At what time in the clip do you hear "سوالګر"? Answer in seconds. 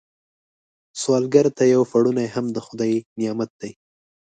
1.01-1.47